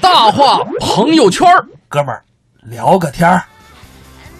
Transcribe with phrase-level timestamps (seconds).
[0.00, 2.22] 大话朋友圈儿哥们儿
[2.62, 3.42] 聊个天儿。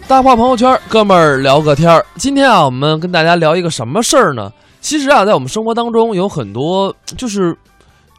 [0.06, 2.04] 大话朋友圈儿哥们儿聊个天儿。
[2.16, 4.52] 今天啊，我们跟大家聊一个什么事儿呢？
[4.80, 7.56] 其实啊，在我们生活当中有很多就是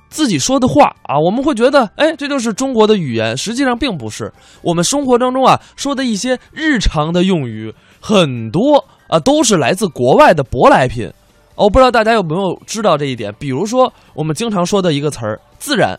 [0.10, 3.38] 自己说的话啊，我们会觉得，哎，这就是中国的语言。
[3.38, 4.32] 实际上并不是。
[4.62, 11.12] 我们生活当中啊说的一些日常的用语，很多啊都是来自国外的舶来品。
[11.56, 13.34] 哦，不知道大家有没有知道这一点？
[13.38, 15.98] 比如说我们经常说的一个词儿“自然”，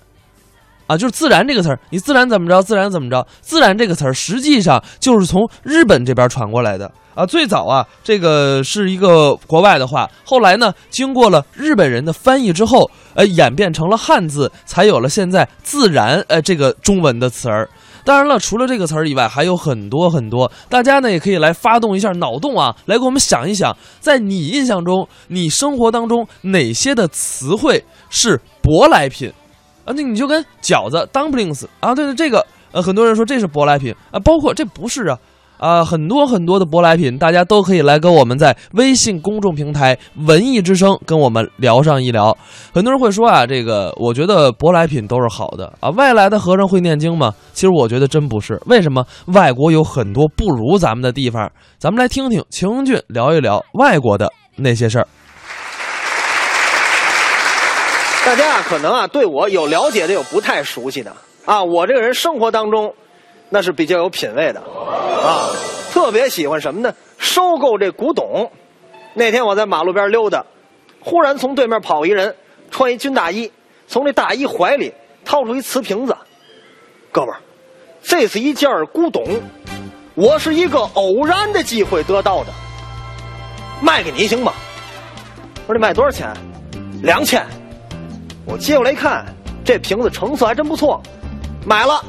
[0.87, 3.27] 啊，就是“自然”这个词儿，你自然怎么着，自然怎么着。
[3.41, 7.25] 自然这个词儿实际上就是从日本这边传过来的啊。
[7.25, 17.71] 最早啊，这个是一个国外的话，后来呢，经过了日本人的翻译之后，呃，演变成了汉字，才有了现在“自然”呃这个中文的词儿。
[18.05, 20.53] 当然了，除了这个词儿以外，还有很多很多。
[20.69, 29.33] 大家呢也可以来发动一下脑洞啊，来给我们想一想，在你印象中，你生活当中哪些的词汇是舶来品
[29.85, 29.93] 啊？
[29.95, 35.19] 那你就跟饺子 dumplings 啊，对对，这个呃，很多人说这是舶来品啊，包括这不是啊。
[35.57, 42.37] 啊，很多很多的舶来品，大家都可以来跟我们在微信公众平台“文艺之声”跟我们聊上一聊。
[42.75, 47.33] 很多人会说啊，这个我觉得舶来品都是好的啊，外来的和尚会念经吗？
[47.53, 48.61] 其实我觉得真不是。
[48.67, 49.07] 为什么？
[49.27, 55.07] 外国有很多不如咱们的地方，咱们来听听秦文俊聊一聊外国的那些事儿。
[58.25, 61.63] 大家啊，可能啊对我有了解的，有不太熟悉的啊。
[61.63, 62.95] 我这个人生活当中，
[63.51, 65.51] 那是比较有品位的啊，
[65.93, 66.95] 特别喜欢什么呢？
[67.19, 68.51] 收购这古董。
[69.13, 70.45] 那天我在马路边溜达，
[71.01, 72.35] 忽然从对面跑一人，
[72.71, 73.53] 穿一军大衣，
[73.87, 74.95] 从这大衣怀里
[75.25, 76.17] 掏出一瓷瓶子。
[77.13, 77.41] 哥们儿，
[78.03, 79.23] 这是一件古董，
[80.15, 82.51] 我是一个偶然的机会得到的，
[83.83, 84.55] 卖给你行吗？
[85.67, 86.33] 我说你卖多少钱？
[87.03, 87.47] 两千。
[88.47, 89.25] 我接过来一看，
[89.65, 91.03] 这瓶子成色还真不错，
[91.65, 92.05] 买了，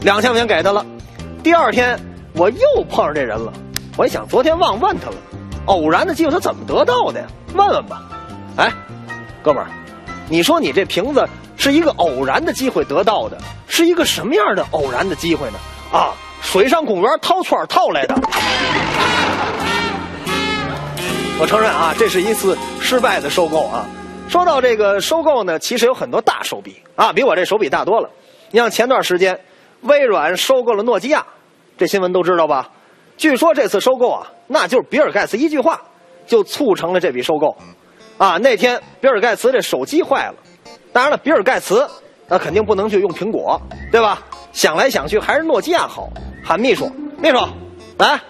[0.00, 0.84] 两千块钱给他了。
[1.42, 1.98] 第二天
[2.34, 3.52] 我又碰上这人了，
[3.96, 5.16] 我一想昨天忘问他了，
[5.66, 7.26] 偶然的机会他怎么得到的呀？
[7.54, 8.02] 问问吧。
[8.56, 8.72] 哎，
[9.42, 9.68] 哥们儿，
[10.28, 13.36] 你说你这瓶子是一个偶然的机会得到的，
[13.68, 15.58] 是一个什么样的偶然的机会呢？
[15.92, 18.14] 啊，水上公园套圈套来的。
[21.38, 23.84] 我承认啊，这是一次失败的收购啊。
[24.28, 28.10] 说到这个收购呢，其实有很多大手笔啊，比我这手笔大多了。
[28.50, 29.40] 你像前段时间，
[29.82, 31.24] 微软收购了诺基亚，
[31.78, 32.70] 这新闻都知道吧？
[33.16, 35.80] 据说这次收购啊，那就是比尔盖茨一句话
[36.26, 37.56] 就促成了这笔收购。
[38.18, 40.34] 啊，那天比尔盖茨这手机坏了，
[40.92, 41.88] 当然了，比尔盖茨
[42.26, 43.60] 那肯定不能去用苹果，
[43.92, 44.20] 对吧？
[44.52, 46.08] 想来想去还是诺基亚好，
[46.44, 47.36] 喊秘书，秘书，
[47.98, 48.20] 来，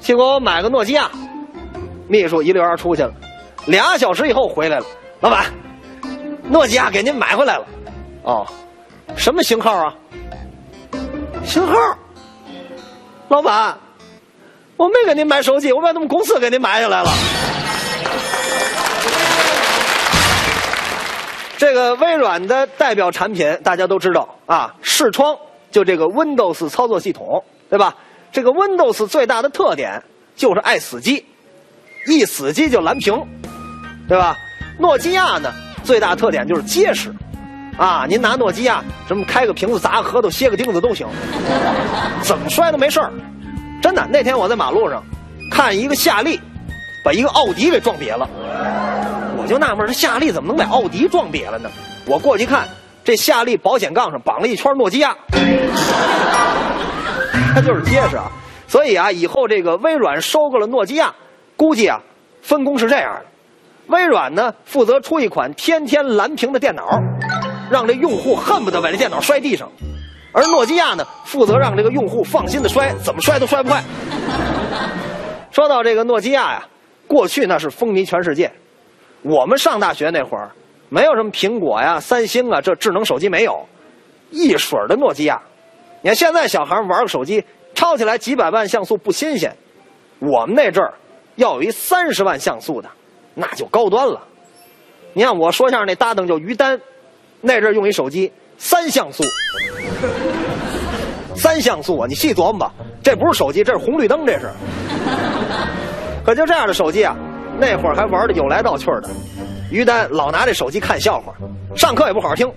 [0.00, 1.10] 去给我买个诺基亚。
[2.08, 3.12] 秘书一溜烟出去了，
[3.66, 4.86] 俩小时以后回来了。
[5.20, 5.46] 老板，
[6.44, 7.66] 诺基亚给您买回来了，
[8.22, 8.46] 哦，
[9.16, 9.94] 什么型号啊？
[11.44, 11.74] 型号？
[13.28, 13.78] 老板，
[14.76, 17.10] 我没给您买手机，我把他们公司给您买下来了。
[21.56, 25.34] 这个微软的代表产品大家都知道啊，视窗
[25.70, 27.96] 就这个 Windows 操作系统，对吧？
[28.30, 30.02] 这个 Windows 最大的特点
[30.36, 31.24] 就是爱死机，
[32.06, 33.26] 一死机就蓝屏，
[34.06, 34.36] 对吧？
[34.78, 37.12] 诺基亚呢，最大特点就是结实，
[37.78, 41.06] 啊，您拿诺基亚什么开个瓶子、砸个核桃、歇个钉子都行，
[42.22, 43.10] 怎么摔都没事儿。
[43.82, 45.02] 真的，那天我在马路上
[45.50, 46.40] 看一个夏利，
[47.04, 48.28] 把一个奥迪给撞瘪了，
[49.38, 51.70] 我就纳闷，这夏利怎么能把奥迪撞瘪了呢？
[52.04, 52.68] 我过去看，
[53.04, 55.16] 这夏利保险杠上绑了一圈诺基亚，
[57.54, 58.30] 它就是结实啊。
[58.68, 61.14] 所以啊，以后这个微软收购了诺基亚，
[61.56, 62.00] 估计啊，
[62.42, 63.24] 分工是这样的。
[63.88, 66.82] 微软呢，负责出一款天天蓝屏的电脑，
[67.70, 69.68] 让这用户恨不得把这电脑摔地上；
[70.32, 73.82] 而诺基亚呢，负责让这个用户放心的摔，怎么摔都摔不坏。
[75.52, 76.66] 说到这个诺基亚呀，
[77.06, 78.50] 过去那是风靡全世界。
[79.22, 80.50] 我们上大学那会儿，
[80.88, 83.66] 没有什么苹果呀、三星啊，这智能手机没有，
[84.30, 85.40] 一水儿的诺基亚。
[86.02, 87.44] 你看现在小孩玩个手机，
[87.74, 89.56] 抄起来几百万像素不新鲜，
[90.18, 90.92] 我们那阵儿
[91.36, 92.88] 要有一三十万像素的。
[93.38, 94.18] 那就高端了，
[95.12, 96.80] 你看我说相声那搭档叫于丹，
[97.42, 99.22] 那阵用一手机三像素，
[101.36, 102.06] 三像素啊！
[102.08, 102.72] 你细琢磨吧，
[103.02, 104.50] 这不是手机，这是红绿灯，这是。
[106.24, 107.14] 可就这样的手机啊，
[107.60, 109.10] 那会儿还玩的有来道趣的。
[109.70, 111.34] 于丹老拿这手机看笑话，
[111.76, 112.50] 上课也不好好听，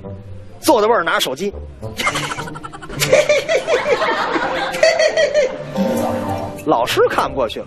[0.61, 1.53] 坐在位儿拿手机，
[6.65, 7.65] 老师看不过去了，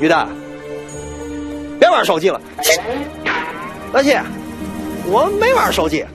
[0.00, 0.28] 于丹。
[1.82, 2.40] 别玩手机了，
[3.92, 4.22] 老谢，
[5.04, 6.06] 我没玩手机，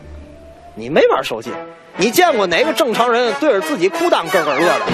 [0.75, 1.51] 你没玩手机，
[1.97, 4.85] 你见过哪个正常人对着自己裤裆咯咯乐的？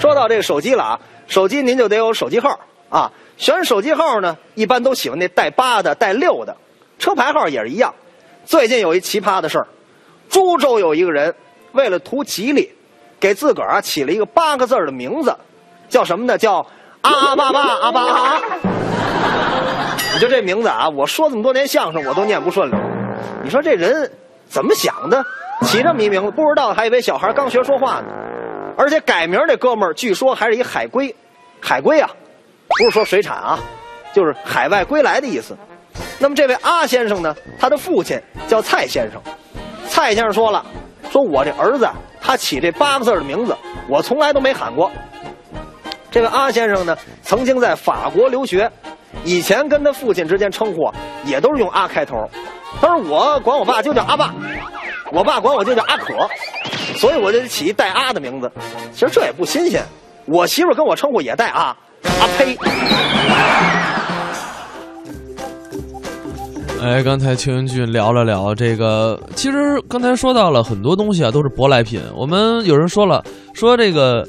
[0.00, 2.58] 说到这个手机了啊，手机您就得有手机号
[2.88, 3.12] 啊。
[3.36, 6.56] 选手机号呢，一般都喜欢那带八的、带六的。
[6.98, 7.94] 车牌号也是一样。
[8.46, 9.66] 最近有一奇葩的事儿，
[10.30, 11.34] 株洲有一个人
[11.72, 12.72] 为了图吉利，
[13.20, 15.36] 给自个儿啊起了一个八个字的名字，
[15.90, 16.38] 叫什么呢？
[16.38, 16.66] 叫
[17.06, 18.42] 啊啊爸爸啊爸啊！
[20.12, 22.78] 你就这名字啊，我说这么多年相声我都念不顺溜。
[23.42, 24.10] 你说这人
[24.48, 25.24] 怎么想的？
[25.62, 28.06] 起这么一名字，不知道还以为小孩刚学说话呢。
[28.76, 31.14] 而且改名这哥们儿，据说还是一海归，
[31.60, 32.10] 海归啊，
[32.68, 33.58] 不是说水产啊，
[34.12, 35.56] 就是海外归来的意思。
[36.18, 39.20] 那么这位阿先生呢，他的父亲叫蔡先生。
[39.88, 40.64] 蔡先生说了，
[41.10, 41.88] 说我这儿子
[42.20, 43.56] 他起这八个字的名字，
[43.88, 44.90] 我从来都没喊过。
[46.16, 48.72] 这位阿先生呢，曾经在法国留学，
[49.22, 50.90] 以前跟他父亲之间称呼
[51.26, 52.16] 也都是用阿开头。
[52.80, 54.34] 他说我管我爸就叫阿爸，
[55.12, 56.14] 我爸管我就叫阿可，
[56.94, 58.50] 所以我就起一带阿的名字。
[58.92, 59.84] 其实这也不新鲜，
[60.24, 61.76] 我媳妇跟我称呼也带阿，
[62.18, 62.56] 阿呸。
[66.82, 72.00] 哎，刚才邱云俊聊了聊这个，其实刚才说到了很多东西啊，都是舶来品。
[72.14, 73.22] 我们有人说了，
[73.52, 74.26] 说这个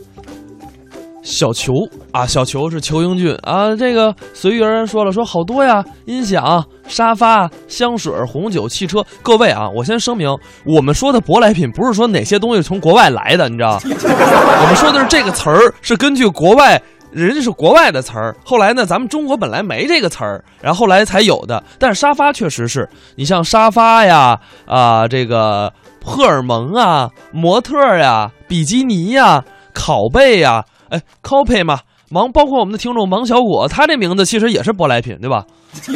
[1.27, 1.73] 小球
[2.13, 9.03] 啊，小球是球英俊啊，这个随遇而安说了，说好多呀，音响、沙发、香水、红酒、汽车。
[9.21, 10.33] 各位啊，我先声明，
[10.65, 13.77] 我们说的舶来品不是说哪些东西从国外来的，你知道？
[13.83, 16.81] 我们说的是这个词儿是根据国外。
[17.11, 21.61] 人家是国外的词儿，后来呢，咱们中国本来没这个词儿，然后后来才有的。
[21.79, 25.71] 但是沙发确实是你像沙发呀，啊，这个
[26.03, 29.43] 荷尔蒙啊，模特呀，比基尼呀，
[29.73, 31.79] 拷贝呀，哎，copy 嘛，
[32.09, 35.45] 芒，包括我们的听众芒小果，他这名字其实也是舶来品，对吧？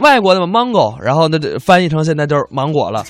[0.00, 3.02] 外国的 mango，然后那这翻译成现在就是芒果了。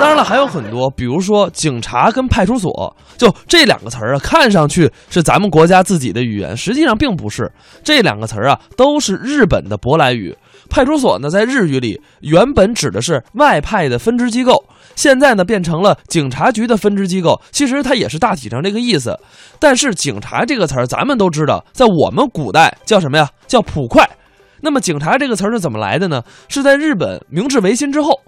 [0.00, 7.50] 当然了，还有很多，比如说警察跟派出所，就这两个词儿啊，看上去是咱们国家自己的语言，实际上并不是。
[7.84, 10.34] 这两个词儿啊，都是日本的舶来语。
[10.70, 17.40] 派出所呢，在日语里原本指的是外派的分支机构，现在呢变成了警察局的分支机构。
[17.50, 19.18] 其实它也是大体上这个意思。
[19.58, 23.28] 但是警察这个词儿，咱们都知道，在我们古代叫什么呀？
[23.46, 24.08] 叫捕快。
[24.64, 26.22] 那么“警察”这个词儿是怎么来的呢？
[26.48, 28.20] 是在日本明治维新之后，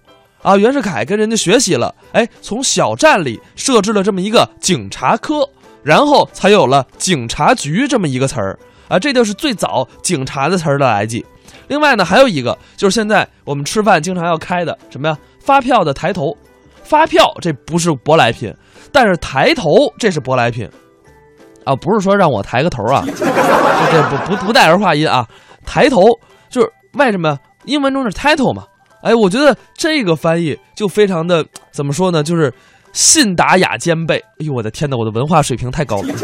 [0.42, 5.48] 啊，袁世凯跟人家学习了，哎，从小站里设置了这么一个警察科，
[5.84, 8.58] 然后才有了警察局这么一个词儿，
[8.88, 11.24] 啊，这就是最早警察的词儿的来记。
[11.68, 15.16] 另外呢，还有一个就是现在我们吃饭经常要开的什么呀？
[15.38, 16.36] 发票的抬头，
[16.84, 18.54] 发票这不是舶来品，
[18.92, 20.68] 但是抬头这是舶来品，
[21.64, 25.26] 啊，不是说让我抬个头啊， 这不不不带儿化音啊。
[25.66, 26.02] 抬头
[26.50, 27.38] 就是为什么？
[27.64, 28.64] 英文中是 title 嘛？
[29.02, 32.22] 哎，我觉得这个翻译就非常的怎么说呢？
[32.22, 32.52] 就是
[32.92, 34.16] 信达雅兼备。
[34.18, 36.14] 哎呦，我的天呐，我的文化水平太高了。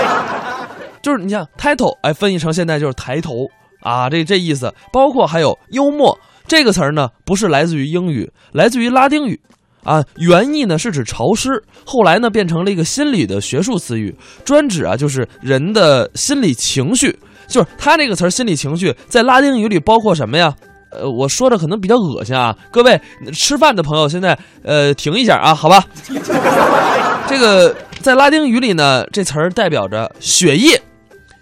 [1.02, 3.46] 就是你像 title，哎，翻译成现在就是抬头
[3.80, 4.72] 啊，这这意思。
[4.92, 9.40] 包括还有幽默这个词儿呢，不是来自于英语，来自于拉丁语
[9.86, 10.04] 啊。
[10.16, 17.16] 原意呢是指潮湿，后来呢变成了一个心理的学术词语，专指啊就是人的心理情绪。
[17.48, 20.52] 就是他这个词儿，心理情绪在拉丁语里包括什么呀？
[20.90, 23.00] 呃，我说的可能比较恶心啊，各位
[23.32, 25.84] 吃饭的朋友现在呃停一下啊，好吧？
[27.28, 30.80] 这个在拉丁语里呢，这词儿代表着血液、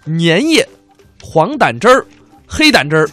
[0.05, 0.67] 粘液、
[1.23, 2.05] 黄胆汁儿、
[2.47, 3.07] 黑胆汁儿。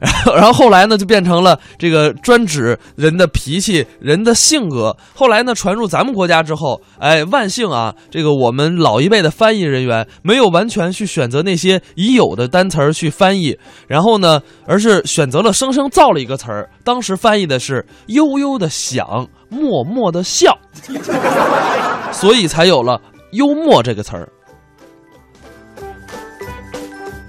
[0.34, 4.96] 然后，后后来呢，就变成了这个专指人的脾气、人的性格。
[5.14, 16.68] 后来呢，传入咱们国家之后，哎，万幸啊，这个我们老一辈的翻译人员没有完全去选择那些已有的单词儿去翻译，然后呢，而是选择了生生造了一个词儿。
[16.84, 20.56] 当时翻译的是“悠悠的想，默默的笑”，
[22.12, 23.00] 所以才有了
[23.32, 24.28] “幽默”这个词儿。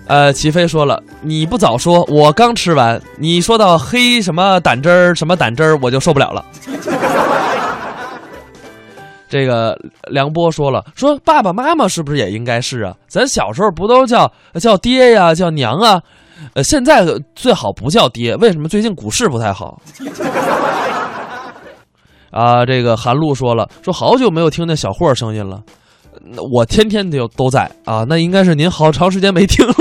[0.08, 3.02] 呃，齐飞说了，你不早说，我刚吃完。
[3.18, 6.46] 你说到黑什么胆汁儿，什么胆汁儿，我就受不了了。
[9.30, 9.78] 这个
[10.10, 12.94] 梁波说了，说爸爸妈妈是不是也应该是啊？
[13.08, 14.32] 咱小时候不都叫
[14.62, 16.00] 叫爹呀，叫娘啊？
[16.54, 17.06] 呃，现在
[17.36, 18.70] 最好不叫爹，为什么？
[18.70, 19.82] 最近股市不太好。
[22.32, 25.62] 啊，这个韩露说了，说好久没有听见小霍声音了。
[26.52, 29.74] 我天天都都在啊，那应该是您好长时间没听了。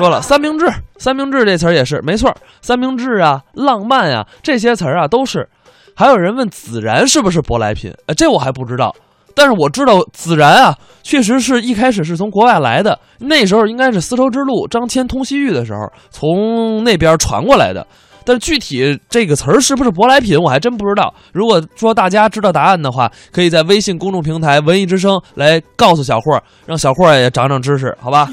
[0.00, 0.66] 说了三明治，
[0.96, 5.46] 三明治这词儿也是没错，三明治啊，浪漫啊，这些词儿啊都是。
[5.94, 7.92] 还有人问孜然是不是舶来品？
[8.06, 8.96] 呃，这我还不知道。
[9.34, 17.86] 但是我知道孜然啊，确实是一开始是从国外来的，那时候应该是丝绸之路张骞通西域的时候从那边传过来的。
[18.24, 21.12] 但具体这个词儿是不是舶来品，我还真不知道。
[21.34, 28.30] 如果说大家知道答案的话，可以在微信公众平台“文艺之声”来告诉小霍，让小霍也长长知识，好吧？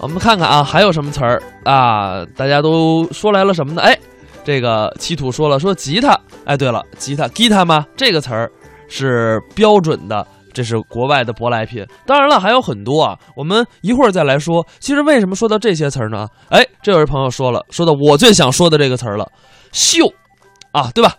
[0.00, 2.24] 我们看看啊，还有什么词儿啊？
[2.34, 3.82] 大家都说来了什么呢？
[3.82, 3.96] 哎，
[4.42, 6.18] 这个七土说了，说吉他。
[6.46, 7.84] 哎，对了，吉他，guitar 吗？
[7.94, 8.50] 这个词儿
[8.88, 11.86] 是标准的，这是国外的舶来品。
[12.06, 14.66] 当然了，还有很多啊，我们一会儿再来说。
[14.78, 16.26] 其实为什么说到这些词儿呢？
[16.48, 19.30] 哎，这位朋友说了，说到我最想说的这个词儿了，
[19.70, 20.06] 秀，
[20.72, 21.14] 啊，对吧？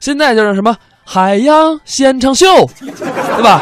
[0.00, 0.74] 现在就是什么
[1.04, 2.46] 海洋现场秀，
[2.80, 3.60] 对吧？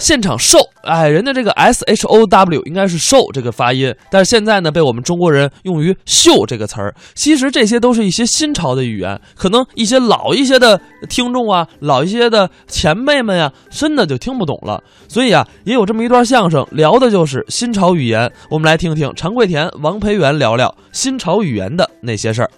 [0.00, 6.94] 现场 show，，哎，人家这个 S H O W 应该是 show 这个发音，但是现在呢，被我们中国人用于秀这个词儿。
[7.14, 10.80] 其实这些都是一些新潮的语言，可能一些老一些的
[11.10, 14.82] 听众啊，老一些的前辈们呀，真的就听不懂了。
[15.06, 18.32] 所以啊，也有这么一段相声，聊的就是新潮语言。
[18.48, 22.50] 我们来听听常贵田、王培元聊聊新潮语言的那些事儿。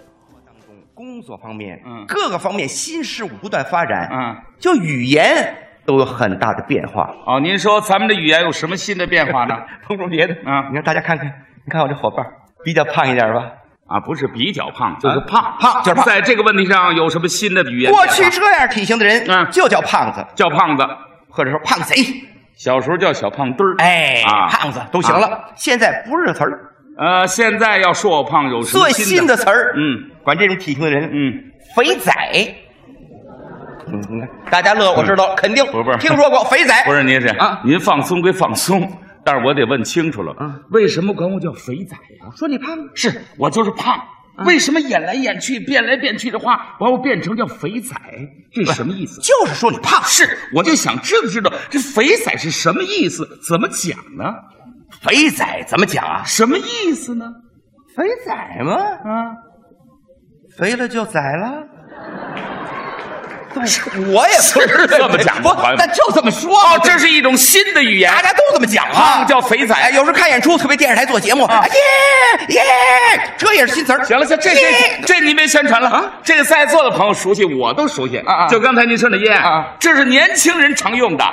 [0.45, 5.53] 当中工作方面，嗯各个方面新事物不断发展，嗯，就语言
[5.85, 7.09] 都有很大的变化。
[7.25, 9.55] 哦，您说咱们的语言有什么新的变化呢？
[9.87, 11.27] 不说别的，啊你看大家看看，
[11.65, 12.25] 你看我这伙伴
[12.63, 13.51] 比较胖一点吧？
[13.85, 17.91] 啊，不是比较胖，就是胖，胖就是胖在这个问题上有什么新的语言？
[17.91, 20.87] 过去这样体型的人，嗯就叫胖子，叫胖子，
[21.29, 21.95] 或者说胖贼，
[22.55, 23.75] 小时候叫小胖墩儿。
[23.79, 25.51] 哎，啊胖子都行了。
[25.55, 26.59] 现在不是这词儿，
[26.97, 31.33] 呃，现在要说我胖有什么最新的词儿，嗯，管这种体型的人，嗯，
[31.75, 32.11] 肥仔。
[33.87, 38.91] 嗯，大家乐，我知道，肯定不是不是听说过肥仔，不是您是啊您放松归放松，
[39.23, 43.99] 但是我得问清楚了，啊为什么管我叫肥仔呀、说你胖，是我就是胖。
[44.47, 47.95] 为什么演来演去、变来变去的话，把我变成叫肥仔？
[48.51, 49.21] 这是什么意思？
[49.21, 54.33] 就是说你胖，是，我就想知道知道这肥仔是什么意思，怎么讲呢？
[55.03, 56.23] 肥仔怎么讲啊？
[56.25, 57.25] 什么意思呢？
[57.95, 58.73] 肥仔吗？
[58.75, 59.37] 啊，
[60.57, 61.67] 肥了就宰了。
[64.11, 71.43] 我也不是这么讲的不朋友，那就这么说哦，这是一种新的语言，大家都这么讲啊，叫肥仔哎，有时候看演出，特别电视台做节目，
[72.49, 72.61] 耶耶，
[73.37, 74.03] 这也是新词儿。
[74.03, 76.03] 行了，行，这这耶这您别宣传了啊！
[76.23, 81.23] 这个在座的朋友熟悉，我都熟悉啊啊就刚才您说那耶啊这是年轻人常用的。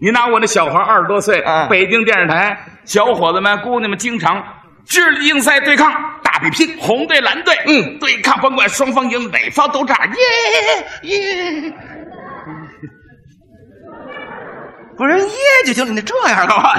[0.00, 4.40] 你拿我那小孩二十多岁啊，北京电视台小伙子们、姑娘们经常
[4.86, 7.98] 智力竞赛对抗，大比拼，红队蓝队，嗯。
[7.98, 10.12] 对抗，甭管双方赢，哪方都这样，
[11.02, 11.72] 耶耶。
[14.96, 15.28] 不是耶
[15.64, 16.70] 就行了，你这样干嘛？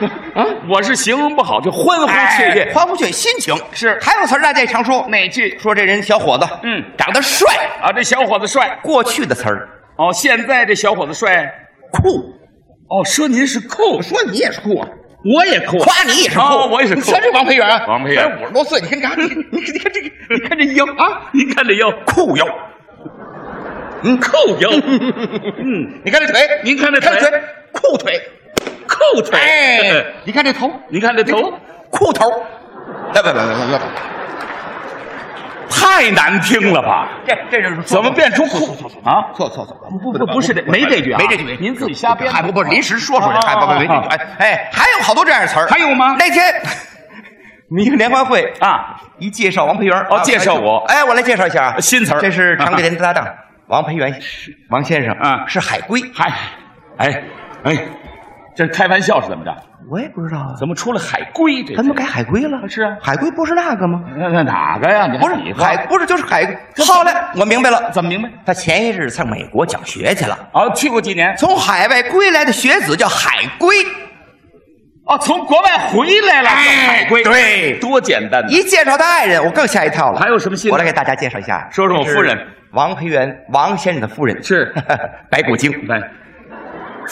[0.34, 2.72] 啊，我是形容不好，就欢呼雀跃。
[2.72, 3.54] 欢呼雀跃，心情。
[3.72, 3.98] 是。
[4.00, 5.58] 还有词儿大家也常说，哪句？
[5.58, 6.82] 说这人小伙子，嗯。
[6.96, 7.46] 长得帅。
[7.82, 7.92] 啊？
[7.92, 8.78] 这小伙子帅。
[8.82, 9.68] 过去的词儿。
[9.96, 11.52] 哦，现在这小伙子帅。
[11.92, 12.32] 酷，
[12.88, 14.88] 哦，说您是酷，说你也是酷啊，
[15.22, 22.46] 我也抠，夸你也是酷，哦我也是酷你瞧这王培元啊，王培元五十多岁，你看这，你你你看这个，你看这腰啊，你看这腰，裤腰，
[24.02, 27.10] 嗯，裤腰，嗯，你看这腿，您看这腿
[27.72, 28.20] 裤腿，
[28.88, 31.52] 裤腿，哎，你看这头，你看这头，
[31.90, 32.30] 裤头，
[33.14, 33.80] 来来来来来来，
[35.70, 37.08] 太难听了吧？
[37.26, 38.72] 这这是怎么变出酷
[39.04, 39.30] 啊？
[39.34, 41.18] 错错错，不不不是这没这句啊。
[41.18, 46.16] 没这句，您自己瞎编还不不临时说出来，啊还不不没这句，哎哎，还有好多这样的词儿，还有吗？
[46.18, 46.52] 那天
[47.68, 53.26] 你一个联欢会啊，一介绍王培元，啊哦介绍我哎，我来介绍一下啊，新词儿这是常贵田的搭档
[53.68, 54.12] 王培元，
[54.70, 55.44] 王先生啊。
[55.46, 56.32] 是海归，嗨，
[56.96, 57.22] 哎
[57.62, 57.76] 哎，
[58.60, 59.56] 这开玩笑是怎么着？
[59.90, 61.74] 我也不知道啊，怎么出了海龟这？
[61.74, 62.68] 怎么改海归了？
[62.68, 64.02] 是啊海归不是那个吗？
[64.18, 65.06] 那那哪个呀？
[65.10, 66.54] 你不是海，不是就是海归。
[66.84, 68.28] 后来我明白了，怎么明白？
[68.44, 71.34] 他前一日上美国讲学去了，啊，去过几年？
[71.38, 73.74] 从海外归来的学子叫海归。
[75.06, 77.24] 哦，从国外回来了，叫海归。
[77.24, 78.44] 对多简单！
[78.50, 80.20] 一介绍他爱人，我更吓一跳了。
[80.20, 82.38] 还有什么新我来给大家介绍一下，说说我夫人
[82.72, 84.72] 王培元，王先生的夫人是
[85.30, 85.72] 白骨精。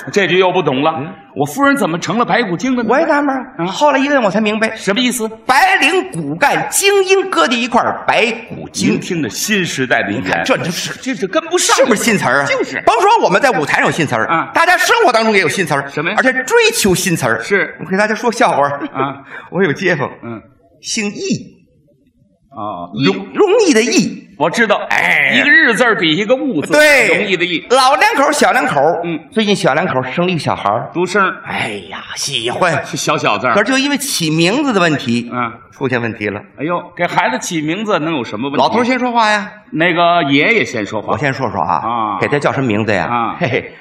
[0.05, 0.93] 来，这句又不懂了。
[1.37, 2.89] 我夫人怎么成了白骨精的呢？
[2.91, 5.29] 我也纳闷儿，后来一问我才明白，什么意思？
[5.47, 9.01] 白领骨干精英搁在一块儿，白骨您精。
[9.01, 12.47] 听着新时代的语言，这就是这是跟不上，是不是新词儿啊？
[12.47, 17.41] 就是甭说我们在舞台上有新词儿啊大家生活当中也有新词儿，什么呀而且追求新词儿。
[17.41, 19.23] 是我给大家说笑话啊。
[19.53, 20.41] 我有街坊，嗯，
[20.81, 21.58] 姓易，
[22.59, 25.33] 哦，容容易的易，我知道，哎。
[25.37, 27.65] 一个日字儿比一个物字对，容易的易。
[27.71, 30.91] 老两口小两口，嗯，最近小两口生了一个小孩儿。
[30.93, 31.23] 独生。
[31.45, 33.55] 哎呀，喜欢，是小小字儿。
[33.55, 36.41] 可是就因为起名字的问题，嗯，出现问题了。
[36.59, 38.59] 哎呦，给孩子起名字能有什么问题？
[38.59, 41.13] 老头先说话呀，那个爷爷先说话。
[41.13, 42.19] 我先说说啊，啊。
[42.21, 43.05] 给他叫什么名字呀？
[43.05, 43.37] 啊。
[43.39, 43.73] 嘿嘿，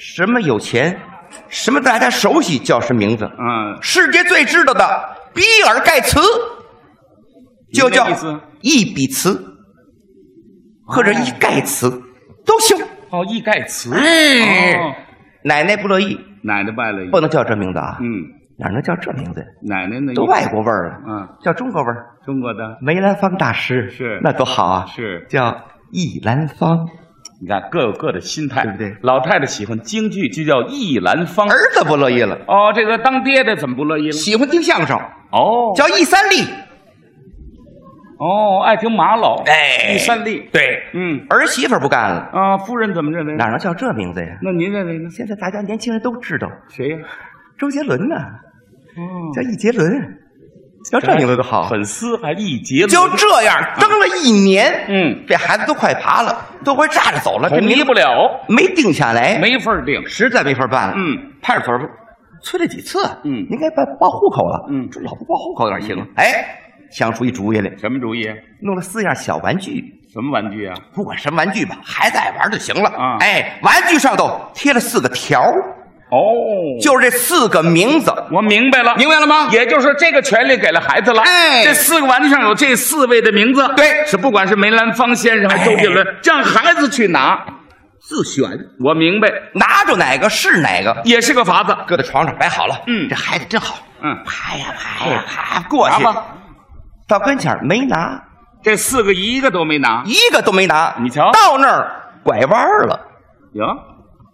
[0.00, 0.98] 什么有钱，
[1.50, 3.30] 什么大家熟悉叫什么名字？
[3.38, 5.04] 嗯，世界最知道的
[5.34, 6.20] 比尔盖茨，
[7.74, 8.06] 就叫
[8.62, 9.38] 一比茨，
[10.86, 11.90] 或者一盖茨
[12.46, 12.78] 都行。
[13.10, 13.92] 哦，易盖茨。
[13.94, 14.94] 哎哦，
[15.44, 17.98] 奶奶不乐意，奶奶不乐意不能叫这名字啊。
[18.00, 18.06] 嗯，
[18.58, 19.44] 哪能叫这名字？
[19.62, 20.14] 奶奶那？
[20.14, 20.98] 都外国味儿了。
[21.06, 22.06] 嗯，叫中国味儿。
[22.24, 22.78] 中国的。
[22.80, 24.86] 梅兰芳大师是那多好啊！
[24.86, 25.54] 是叫
[25.92, 26.88] 易兰芳，
[27.40, 31.46] 你看各有各的心态，对不对老太太喜欢京剧，就叫易兰芳。
[31.48, 34.12] 儿子不乐意了，哦，这个当爹的怎么不乐意了？
[34.12, 34.96] 喜欢听相声，
[35.30, 36.42] 哦，叫易三立。
[38.18, 40.48] 哦，爱听马老，哎第三立。
[40.52, 43.34] 对，嗯，儿媳妇儿不干了，啊，夫人怎么认为？
[43.36, 44.38] 哪能叫这名字呀？
[44.42, 45.10] 那您认为呢？
[45.10, 46.98] 现在大家年轻人都知道，谁呀？
[47.58, 49.90] 周杰伦呢，哦，叫易杰伦，
[50.90, 51.68] 叫这名字多好。
[51.68, 60.06] 粉丝还一结就这样争了一年，嗯，这孩子都快爬了，都快炸着走了，这统一名字不了，没定下来，没法定。
[60.06, 60.94] 实在没法办了。
[60.96, 61.78] 嗯，派出所
[62.42, 64.66] 催了几次，嗯应该报报户口了。
[64.70, 66.06] 嗯这老不报户口哪行啊？
[66.16, 66.44] 哎，
[66.94, 68.24] 想出一主意来，什么主意？
[68.62, 69.82] 弄了四样小玩具，
[70.12, 70.74] 什么玩具啊？
[70.94, 72.88] 不管什么玩具吧，孩子爱玩就行了。
[72.90, 73.16] 啊。
[73.18, 75.58] 哎，玩具上头贴了四个条儿，
[76.12, 78.14] 哦，就是这四个名字。
[78.30, 79.48] 我明白了，明白了吗？
[79.50, 81.20] 也就是说，这个权利给了孩子了。
[81.22, 81.64] 哎。
[81.64, 84.06] 这四个玩具上有这四位的名字，对。
[84.06, 87.44] 是不管是梅兰芳先生还是周杰伦，让孩子去拿，
[88.00, 88.48] 自选，
[88.78, 91.76] 我明白，拿着哪个是哪个，也是个法子。
[91.88, 92.80] 搁在床上摆好了。
[92.86, 93.08] 嗯。
[93.08, 93.78] 这孩子真好。
[94.00, 94.16] 嗯。
[94.24, 96.04] 爬呀爬呀爬过去
[97.06, 98.22] 到跟前儿没拿，
[98.62, 100.94] 这四个一个都没拿，一个都没拿。
[100.98, 101.90] 你瞧到那儿
[102.22, 102.98] 拐弯儿了，
[103.52, 103.66] 哟，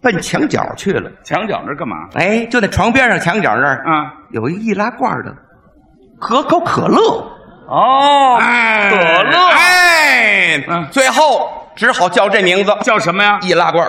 [0.01, 1.11] 奔墙角去了。
[1.23, 1.95] 墙角那儿干嘛？
[2.15, 5.35] 哎，就那床边上墙角那儿，啊，有一易拉罐的
[6.19, 7.01] 可口可乐，
[7.67, 13.37] 哦，哎可乐哎，嗯最后只好叫这名字，叫什么呀？
[13.41, 13.85] 易拉罐。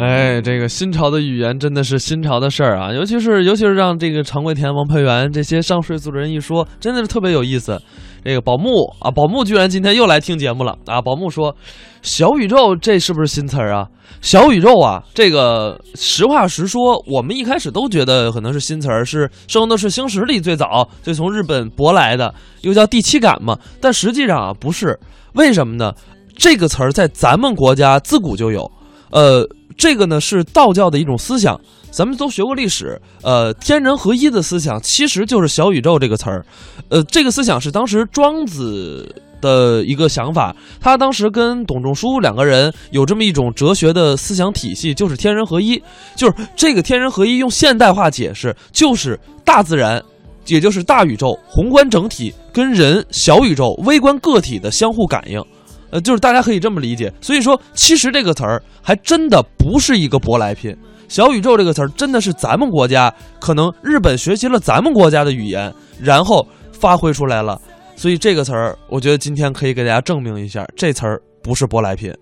[0.00, 7.78] 哎，这个新潮的语言真的是新潮的事儿啊，尤其是尤其是让这个常贵田、王培元这些上岁数的人一说，真的是特别有意思。
[8.24, 11.02] 这个宝木啊，宝木居然今天又来听节目了啊！
[11.02, 11.54] 宝木说
[12.00, 13.86] ：“小宇宙这是不是新词儿啊？
[14.22, 23.58] 小宇宙啊，这个实话实说，我们一开始都觉得可能是新词儿，是圣斗士星矢里最早就从日本舶来的，又叫第七感嘛。
[23.82, 24.98] 但实际上啊，不是，
[25.34, 25.92] 为什么呢？
[26.36, 28.70] 这个词儿在咱们国家自古就有，
[29.10, 29.46] 呃。”
[29.80, 31.58] 这个呢是道教的一种思想，
[31.90, 33.00] 咱们都学过历史。
[33.22, 36.44] 呃，天人合一的思想其实就是小宇宙这个词儿。
[36.90, 45.82] 呃，这个思想是当时庄子的一个想法，他当时跟董仲舒两个人有这么一种哲学的思想体系，就是天人合一。
[46.14, 50.02] 就是这个天人合一，用现代化解释，就是大自然，
[50.44, 55.42] 也就是大宇宙宏观整体跟人小宇宙微观个体的相互感应。
[55.90, 60.76] 呃，就是大家可以这么理解，所以说，其实这个词儿还真的不是一个舶来品。
[61.08, 67.60] 小宇宙这个词儿真的是咱们国家，可能日本学习了咱们国家的语言，然后发挥出来了。
[67.96, 72.14] 所以这个词儿，我觉得今天可以给大家证明一下，这词儿不是舶来品。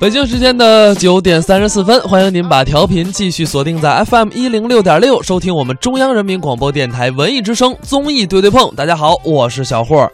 [0.00, 8.74] 北京时间的九点三十四分，欢迎您把调频继续锁定在 FM 一零六点六，收听我们中央人民广播电台文艺之声综艺对对碰。
[8.74, 10.10] 大家好，我是小霍。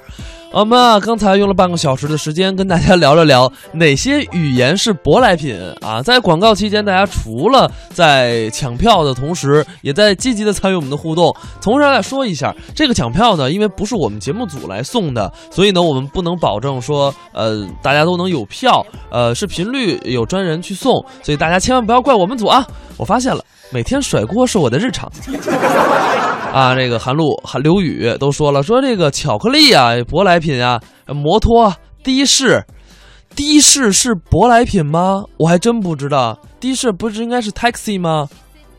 [0.53, 6.01] 我们啊，刚才用了半个小时的时间跟大家聊了聊 哪些语言是舶来品啊。
[6.01, 11.35] 在广告期间，大家除了在抢票的同时，也在积极的参与我们的互动。
[11.61, 22.67] 同时来说一下，这个抢票呢，因为不是我们节目组来送的，所以呢，我们不能保证说，呃，大家都能有票，呃，是频率有专人去送，所以大家千万不要怪我们组啊。
[22.97, 25.11] 我发现了，每天甩锅是我的日常。
[26.57, 31.71] 啊，这个韩露、韩刘宇都说了，说这个巧克力啊，舶来品啊，摩托、
[32.03, 32.65] 的士，
[33.35, 35.23] 的士是舶来品吗？
[35.37, 38.27] 我还真不知道，的士不是应该是 taxi 吗？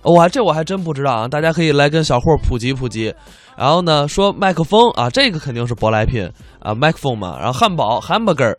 [0.01, 3.13] 我还这我还真不知道啊，大家可以来跟小霍普及普及。
[3.55, 6.27] 然后呢，说麦克风啊，这个肯定是舶来品
[6.59, 7.37] 啊，麦克风嘛。
[7.37, 8.55] 然后汉堡 hamburger。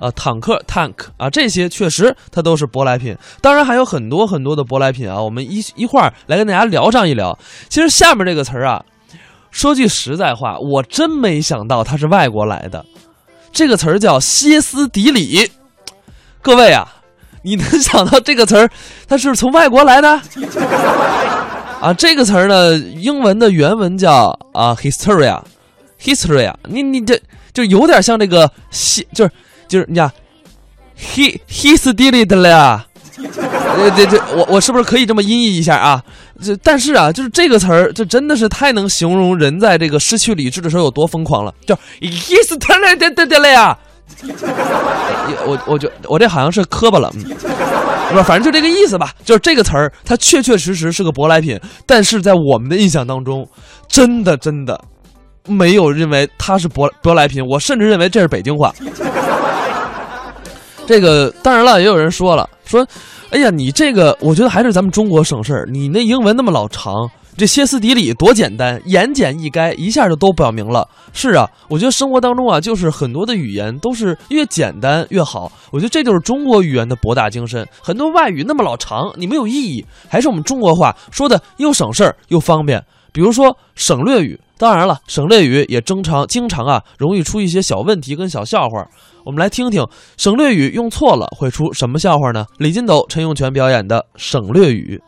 [0.00, 3.16] 啊，坦克 tank 啊，这些确实它都是舶来品。
[3.40, 7.38] 当然还有很多很多的舶来品啊，我们一一块儿来跟大家聊上一聊。
[7.68, 8.82] 其实下面这个词儿啊，
[9.50, 12.84] 说句实在话，我真没想到它是外国来的。
[13.52, 15.50] 这个词儿叫歇斯底里。
[16.40, 16.88] 各位啊，
[17.42, 18.70] 你能想到这个词儿，
[19.06, 20.20] 它是从外国来的？
[21.80, 26.54] 啊，这个词儿呢，英文的原文叫啊，hysteria，hysteria。
[26.68, 27.20] 你你这
[27.52, 29.30] 就有点像这个歇，就是
[29.70, 30.10] 就是你讲
[30.98, 32.80] ，he hysteria。
[33.76, 36.02] 呃，这这，我我是不是可以这么音译一下啊？
[36.42, 43.76] 这但是啊，就是这个词儿，这真的是太能形容人在这个失去理智的时候有多疯狂了，就 hysteria。
[45.46, 47.22] 我我就我这好像是磕巴了，嗯，
[48.10, 49.12] 不是，反正就这个意思吧。
[49.24, 53.46] 就是这个词儿，它确确实实是个舶来品，但是在我们的印象当中，
[53.86, 54.80] 真的真的
[55.46, 58.74] 没有认为它是舶舶来品，我甚至认为这是北京话。
[60.90, 62.84] 这个当然了，也有人说了，说，
[63.30, 67.08] 哎呀，你这个我觉得还是咱们中国省事儿，你那英文那么老长。
[67.36, 70.84] 这歇斯底里多简单，言简意赅，一下就都表明了。
[71.12, 75.50] 是啊，我觉得生活当中啊，就是很多的语言都是越简单越好。
[75.70, 77.64] 我觉得这就是中国语言的博大精深。
[77.80, 82.84] 很多外语那么老长，你没有意义，还是我们中国话说的又省事儿又方便。
[83.12, 88.86] 比如说省略语，当然了，省略语也经常经常啊，容易出一些小问题跟小笑话。
[89.24, 89.82] 我们来听听
[90.18, 92.44] 省略语用错了会出什么笑话呢？
[92.58, 95.00] 李金斗、陈永泉表演的省略语。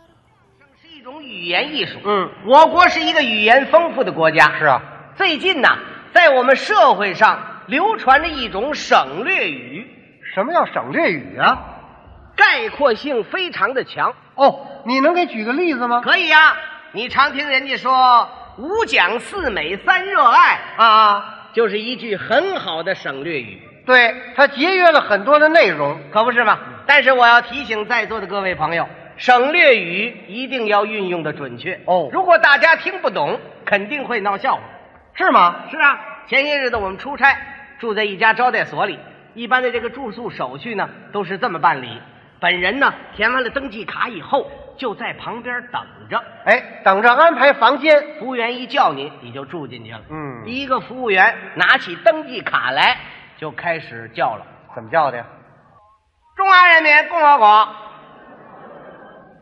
[0.80, 1.98] 是一种语言艺术。
[2.02, 4.58] 嗯，我国是一个语言丰富的国家。
[4.58, 4.80] 是啊，
[5.18, 5.68] 最近呢，
[6.14, 9.86] 在我们社会上流传着一种省略语，
[10.34, 11.60] 什么叫省略语啊？
[12.34, 14.14] 概括性非常的强。
[14.34, 16.00] 哦，你能给举个例子吗？
[16.00, 16.54] 可以呀、
[16.92, 18.26] 你常听人家说
[18.58, 25.98] “五讲四美三热爱啊，”，就是一句很好的省略语，对，它节约了很多的内容。
[26.12, 26.58] 可不是吗？
[26.86, 28.86] 但是我要提醒在座的各位朋友，
[29.16, 34.62] 省略语一定要运用的准确哦如果大家听不懂，肯定会闹笑话。
[35.14, 35.64] 是吗？
[35.70, 37.36] 是啊，前些日子我们出差，
[37.78, 38.98] 住在一家招待所里。
[39.34, 41.88] 一般的这个住宿手续呢，都是这么办理：
[42.38, 46.22] 本人呢填完了登记卡以后，就在旁边等着。
[46.44, 48.18] 哎，等着安排房间。
[48.18, 50.00] 服务员一叫你，你就住进去了。
[50.10, 52.96] 嗯一个服务员拿起登记卡来，
[53.38, 55.24] 就开始叫了：“怎么叫的呀？
[56.36, 57.68] 中华人民共和国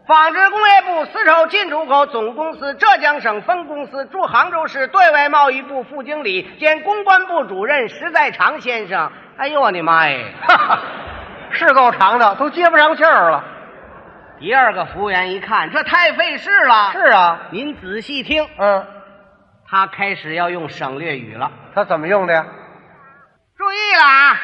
[0.06, 9.12] 纺织工业部丝绸进出口总公司浙江省分公司驻杭州市对外贸易部副经理兼公关部主任石在长先生。
[9.36, 10.18] 哎呦我的妈呀！
[10.48, 10.78] 哈哈，
[11.52, 13.44] 是够长的，都接不上气儿了。
[14.40, 16.92] 第二个服务员一看，这太费事了。
[16.92, 18.86] 是啊，您仔细听，嗯，
[19.68, 21.52] 他开始要用省略语了。
[21.74, 22.46] 他怎么用的呀？
[23.58, 24.40] 注意了啊！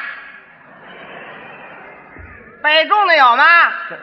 [2.61, 3.43] 北重的有吗？
[3.89, 3.97] 这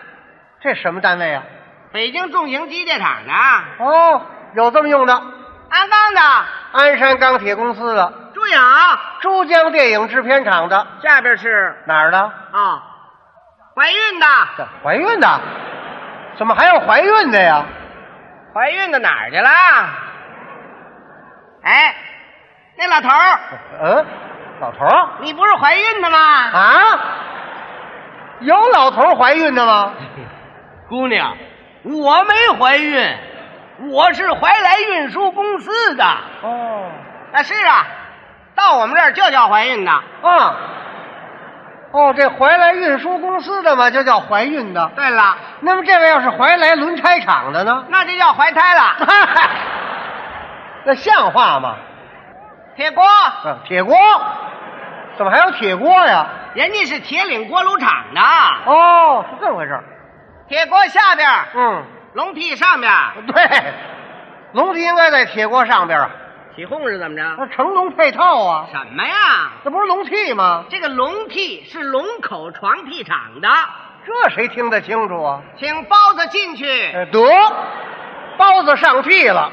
[0.63, 1.45] 这什么单位啊？
[1.93, 4.27] 北京重型机械厂的，哦，
[4.57, 6.45] 有这么用的，鞍钢的。
[6.73, 9.21] 鞍山钢铁公司的，注意啊！
[9.21, 12.19] 珠江电影制片厂的，下边是哪儿的？
[12.19, 12.83] 啊，
[13.75, 15.41] 怀孕的，这怀孕的，
[16.39, 17.65] 怎么还有怀孕的呀？
[18.55, 19.51] 怀孕的哪儿去了？
[21.65, 21.97] 哎，
[22.77, 23.39] 那老头儿，
[23.83, 24.07] 嗯，
[24.61, 26.19] 老头儿你不是怀孕的吗？
[26.19, 27.01] 啊？
[28.41, 29.93] 有老头儿怀孕的吗？
[30.89, 31.37] 姑娘，
[31.83, 33.19] 我没怀孕，
[33.91, 36.05] 我是怀来运输公司的。
[36.43, 36.91] 哦，
[37.33, 37.87] 啊，是啊，
[38.55, 39.91] 到我们这儿就叫怀孕的。
[39.91, 40.55] 啊，
[41.95, 44.91] 哦，这怀来运输公司的嘛，就叫怀孕的。
[44.97, 47.85] 对了，那么这位要是怀来轮胎厂的呢？
[47.89, 48.97] 那就叫怀胎了。
[50.87, 51.77] 那像话吗？
[52.75, 53.05] 铁锅，
[53.45, 53.97] 嗯，铁锅，
[55.17, 56.27] 怎么还有铁锅呀？
[56.55, 58.21] 人家是铁岭锅炉厂的。
[58.73, 59.85] 哦，是这么回事儿。
[60.49, 62.93] 铁锅下边，嗯，笼屉上边，
[63.29, 63.45] 对，
[64.53, 66.11] 笼屉应该在铁锅上边啊，
[66.57, 67.23] 起哄是怎么着？
[67.39, 69.15] 那成龙配套啊，什么呀？
[69.65, 70.65] 这不是龙屁吗？
[70.71, 73.49] 这个龙屁是龙口床屁厂的，
[74.07, 75.43] 这谁听得清楚啊？
[75.59, 76.93] 请包子进去。
[76.93, 77.21] 哎，得，
[78.39, 79.51] 包子上屁了，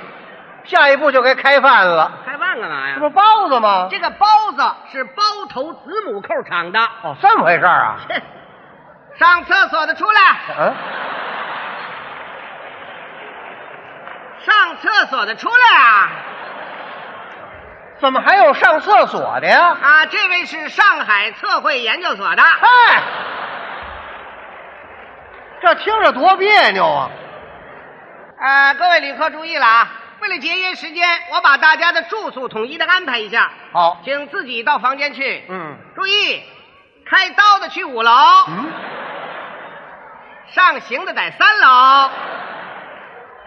[0.66, 2.12] 下一步就该开饭了。
[2.24, 3.02] 开饭干嘛呀这？
[3.02, 3.88] 不包子吗？
[3.90, 4.62] 这个包子
[4.92, 6.80] 是包头子母扣厂的。
[7.02, 7.98] 哦，这么回事儿啊？
[8.08, 8.22] 切
[9.18, 10.22] 上厕所的出来，
[10.58, 10.74] 嗯，
[14.40, 16.10] 上厕所的出来啊！
[18.02, 19.78] 怎么还有上厕所的呀？
[19.80, 22.42] 啊，这位是上海测绘研究所的。
[22.42, 23.04] 嗨，
[25.62, 27.10] 这听着多别扭啊！
[28.40, 29.88] 呃，各位旅客注意了啊！
[30.20, 35.46] 为了节约时间，我把大家的住宿统一的安排一下，好，请自己到房间去。
[35.48, 36.44] 嗯注意，
[37.08, 38.12] 开刀的去五楼，
[38.48, 38.72] 嗯，
[40.50, 42.10] 上刑的在三楼，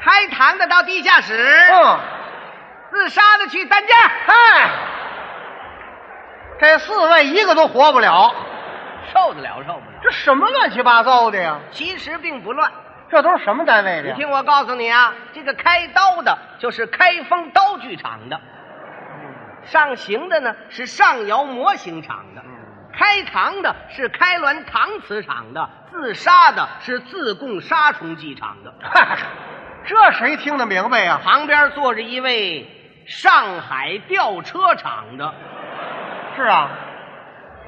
[0.01, 1.35] 开膛的到地下室，
[1.73, 1.99] 嗯，
[2.95, 3.93] 自杀的去担架。
[4.25, 4.71] 嗨，
[6.61, 8.33] 这四位一个都活不了，
[9.13, 9.99] 受得了受不了？
[10.01, 11.59] 这什么乱七八糟的呀？
[11.73, 12.71] 其实并不乱。
[13.11, 14.11] 这都是什么单位的？
[14.11, 18.41] 你听我告诉你啊，这个开刀的就是开封刀具厂的，
[19.65, 22.43] 上刑的呢是上窑模型厂的，
[22.97, 28.73] 开膛的是开滦搪瓷厂的，自杀的是自贡杀虫剂厂的。
[28.83, 29.19] 嗨，
[29.85, 31.21] 这谁听得明白呀？
[31.25, 32.69] 旁边坐着一位
[33.07, 35.35] 上海吊车厂的，
[36.37, 36.69] 是啊，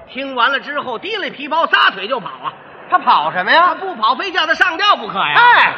[0.09, 2.53] 听完了之后，提了皮包，撒腿就跑啊！
[2.89, 3.75] 他跑什么呀他？
[3.75, 5.35] 不跑，非叫他上吊不可呀！
[5.35, 5.73] 哎，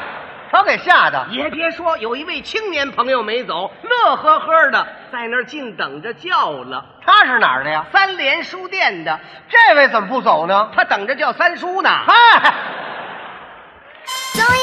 [0.50, 1.26] 他给吓的。
[1.30, 6.84] 也别说，有一位青年朋友没走，乐呵呵的在那儿静等着叫了。
[7.04, 7.86] 他是哪儿的呀？
[7.90, 9.18] 三联书店的，
[9.48, 10.70] 这位怎么不走呢？
[10.76, 11.88] 他等着叫三叔呢。
[11.88, 12.52] 嗨，综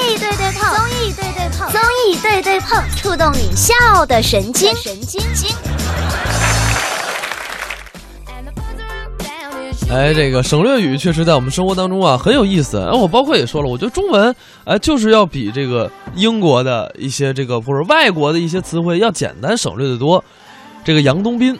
[0.07, 5.49] 艺对对碰，综艺对对碰，综艺对对碰，触动你笑的神经，神经经。
[9.91, 12.79] 哎，这个省略语确实在我们生活当中啊很有意思。
[12.79, 20.23] 哎，我包括也说了，我觉得中文哎就是要比这个英国的一些这个或者外国的一些词汇要简单省略的多。
[20.83, 21.59] 这个杨东斌，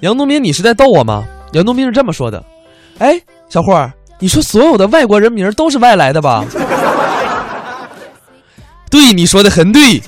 [0.00, 1.24] 杨东斌，你是在逗我吗？
[1.52, 2.42] 杨东斌是这么说的：
[2.98, 6.44] 哎，小霍儿，你说所有的外国人名都是外来的吧？
[8.96, 10.00] 对，你说的很对。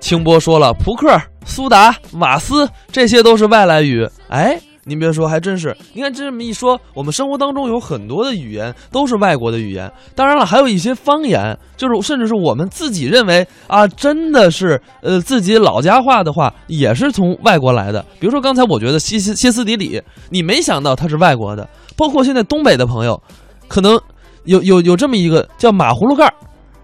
[0.00, 1.06] 清波说了，扑克、
[1.44, 4.08] 苏打、瓦斯，这些都是外来语。
[4.30, 5.76] 哎，您别说，还真是。
[5.92, 9.92] 你看这么一说，我们生活当中有很多的语言都是外国的语言。
[10.14, 18.02] 当然了，还有一些方言，就是甚至是我们自己认为啊，真的是呃自己老家话的话，也是从外国来的。
[18.18, 21.68] 比如说刚才我觉得歇斯歇斯底里，你没想到它是外国的。
[21.94, 23.22] 包括现在东北的朋友，
[23.68, 24.00] 可能
[24.44, 26.32] 有有有这么一个叫马葫芦盖儿。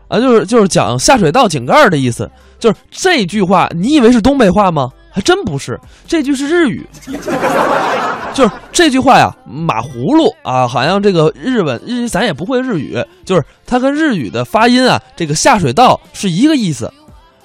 [0.09, 4.88] 啊，就是就是讲下水道井盖的意思，就是这句话，你以为是东北话吗？
[5.11, 6.87] 还真不是，这句是日语。
[8.35, 16.92] 就是这句话呀，马葫芦啊，好像这个日文日咱也不会日语，就是它跟日语的发音啊，这个下水道是一个意思。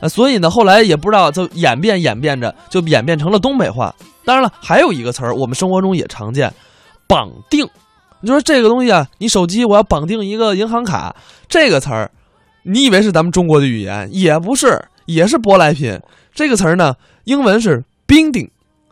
[0.02, 3.94] 啊，所以呢，后来也不知道就演变演变着，就演变成了东北话。
[4.26, 6.54] 当然了，还有一个词儿，我们生活中也常见，
[7.08, 7.66] 绑定。
[8.20, 11.16] 你说这个东西啊，你手机我要绑定一个银行卡，
[11.48, 12.12] 这个词儿。
[12.64, 16.00] 你以为是咱们中国的语言，也不是，也是舶来品。
[16.34, 16.94] 这个词儿呢，
[17.24, 18.50] 英文是 binding，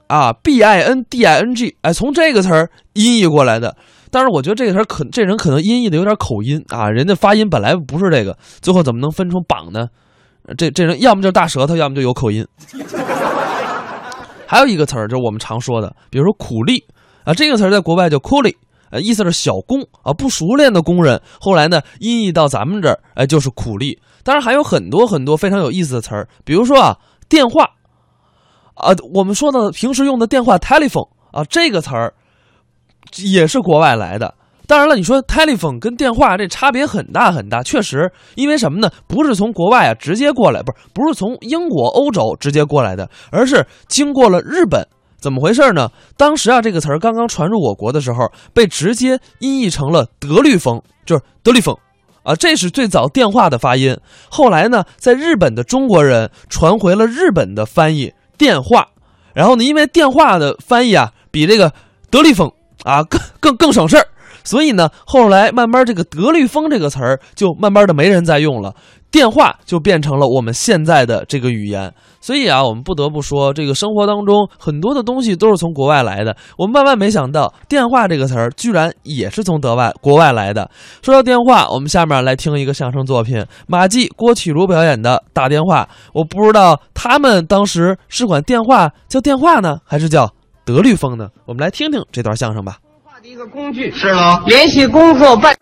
[0.07, 3.75] 啊，b i n d i n g，哎，从这个词儿音译过来的。
[4.11, 9.87] 但是我觉得这个词儿可，这人可能音译的有点口音啊，人家发音本来不是这个，最后怎么能分出绑呢？
[10.57, 12.43] 这这人要么就是大舌头，要么就有口音。
[14.47, 16.83] 还有一个词儿就是我们常说的，比如说苦力
[17.23, 18.55] 啊，这个词儿在国外叫 coolie。
[18.91, 21.21] 呃，意思是小工啊，不熟练的工人。
[21.39, 23.99] 后来呢，音译到咱们这儿，哎，就是苦力。
[24.23, 26.97] 当然还有很多很多非常有意思的词儿，比如说啊，
[27.27, 27.63] 电话，
[28.75, 32.13] 啊，我们说的平时用的电话 telephone 啊，这个词儿
[33.17, 34.35] 也是国外来的。
[34.67, 38.91] 当然了，你说 telephone 跟电话这差别很大很大，确实，因为什么呢？
[39.07, 44.87] 不是从国外啊直接过来，不是不是从英国、欧洲直接过来的，而是经过了日本。
[45.19, 45.89] 怎么回事呢？
[46.17, 51.75] 当时啊，这个词儿刚刚传入我国的时候，被直接音译成了德律风，就是德律风，
[52.23, 53.97] 啊，这是最早电话的发音。
[54.29, 58.87] 后来呢，在日本的中国人传回了日本的翻译电话，
[59.33, 61.73] 然后呢，因为电话的翻译啊，比这个
[62.09, 62.51] 德律风
[62.83, 64.07] 啊更更更省事儿，
[64.43, 68.73] 所以呢，后来慢慢这个德律风这个词儿就慢慢的没人再用了。
[69.11, 71.91] 电话就变成了我们现在的这个语言，
[72.21, 76.35] 所以啊，我们不得不说，这个生活当中很多的东西都是从国外来的。
[76.57, 80.69] 我们万万没想到，电话这个词儿居然也是从德外国外来的。
[81.01, 85.89] 说到电话，我们下面来听一个相声作品，马季、郭启儒表演的《打电话》。
[86.13, 90.31] 我不知道他们当时是管电话叫电话呢，还是叫
[90.63, 91.29] 德律风呢？
[91.47, 92.77] 我们来听听这段相声吧。
[93.03, 95.55] 话的一个工具是吗，联系工作办。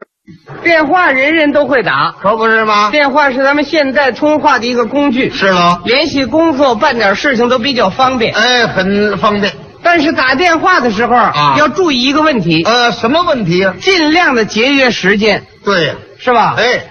[0.64, 2.90] 电话人人都会打，可不是吗？
[2.92, 8.34] 电话是咱们现在通话的一个工具，是喽，联系工作办点事情都比较方便。
[8.34, 9.54] 哎，很方便。
[9.82, 13.74] 但是打电话的时候啊要注意一个问题，呃，什么问题呀？
[13.80, 16.56] 尽量的节约时间，对呀，是吧？
[16.58, 16.88] 哎，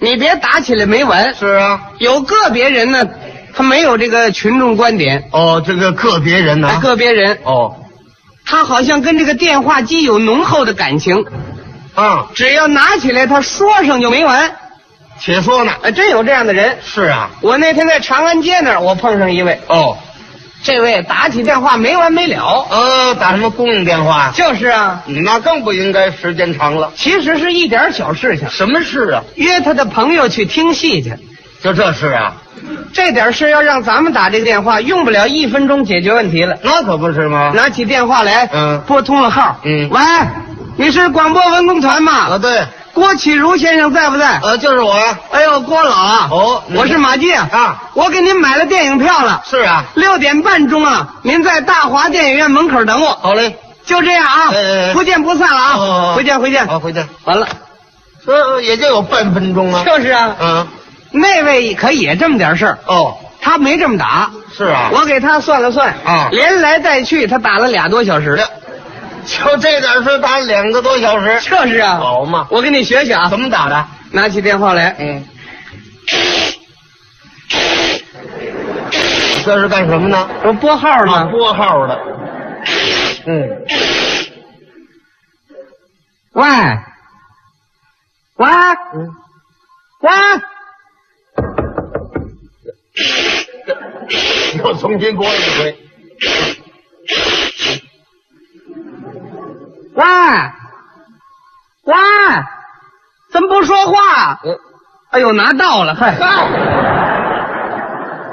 [0.00, 1.34] 你别打起来没完。
[1.34, 1.80] 是啊。
[1.98, 3.08] 有个别人呢，
[3.54, 6.68] 他没有这个群众观点，哦，这个个别人呢？
[6.68, 7.76] 哎个别人哦，
[8.44, 11.24] 他好像跟这个电话机有浓厚的感情，
[11.98, 14.54] 啊，只要拿起来他说上就没完。
[15.20, 15.72] 且说呢。
[15.82, 16.78] 哎，真有这样的人。
[16.84, 17.30] 是啊。
[17.40, 19.98] 我那天在长安街那儿，我碰上一位，哦，
[20.62, 22.66] 这位打起电话没完没了。
[22.70, 24.30] 呃，打什么公用电话？
[24.32, 26.92] 就是啊，那更不应该时间长了。
[26.94, 29.22] 其实是一点小事情，什么事啊？
[29.34, 31.12] 约他的朋友去听戏去，
[31.60, 32.34] 就这事啊？
[32.92, 36.56] 这点事要让咱们打这个电话，用不了一分钟解决问题了。
[36.62, 37.50] 那可不是吗？
[37.56, 40.00] 拿起电话来，嗯拨通了号，嗯喂，
[40.80, 42.12] 你是广播文工团吗？
[42.12, 42.64] 啊，对，
[42.94, 44.38] 郭启儒先生在不在？
[44.40, 45.18] 呃，就是我呀。
[45.32, 53.08] 哎呦，郭老啊，哦我是马季啊，我给您买了电影票了，是啊，六点半钟啊，您在大华电影院门口等我。
[53.20, 54.52] 好嘞，就这样啊
[54.92, 56.64] 不见不散了啊，好回见回见。
[56.68, 57.08] 好，回见。
[57.24, 57.48] 完了，
[58.24, 59.82] 这也就有半分钟啊。
[59.84, 60.68] 就是啊，嗯，
[61.10, 64.30] 那位可也这么点事儿，哦，他没这么打。
[64.56, 64.90] 是啊。
[64.92, 68.40] 我给他算了算啊连来带去他打了俩多小时。
[69.36, 72.46] 就这点事打两个多小时，这是啊，好嘛？
[72.50, 73.86] 我给你学学啊，怎么打的？
[74.12, 75.22] 拿起电话来，嗯，
[79.44, 80.28] 这是干什么呢？
[80.44, 81.28] 我拨号啊，呢。
[81.30, 82.00] 拨号的。
[83.26, 83.64] 嗯，
[86.32, 86.48] 喂，
[88.36, 88.48] 喂，
[88.94, 89.14] 嗯
[90.00, 90.10] 喂，
[94.64, 95.76] 又重新拨一回。
[99.98, 100.04] 喂，
[101.84, 101.94] 喂，
[103.32, 104.38] 怎么不说话？
[104.44, 104.56] 嗯，
[105.10, 106.14] 哎呦，拿到了，嗨，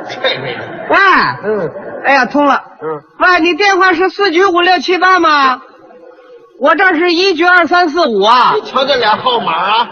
[0.09, 0.57] 这位，
[0.89, 0.97] 喂，
[1.43, 1.71] 嗯
[2.05, 2.61] 哎呀，通了。
[2.83, 5.61] 嗯，喂，你电话是四局五六七八吗？
[6.59, 8.53] 我这是一局二三四五啊。
[8.53, 9.89] 你瞧这俩号码啊。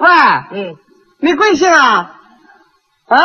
[0.00, 0.08] 喂，
[0.50, 0.76] 嗯
[1.20, 2.16] 你贵姓啊？
[3.06, 3.18] 啊，